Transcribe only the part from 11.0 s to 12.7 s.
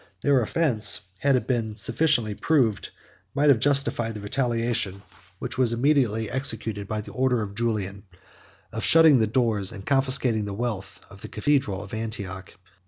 of the cathedral of Antioch.